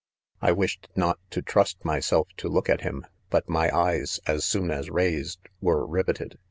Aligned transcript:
I 0.41 0.51
wished 0.51 0.87
not 0.95 1.19
to 1.29 1.43
trust 1.43 1.85
myself 1.85 2.27
to 2.37 2.49
look: 2.49 2.69
at 2.69 2.81
him 2.81 3.03
5 3.29 3.33
hut, 3.33 3.43
my 3.49 3.69
eyes? 3.69 4.19
as 4.25 4.43
soon 4.43 4.71
as 4.71 4.89
raised, 4.89 5.41
were 5.61 5.85
riveted. 5.85 6.39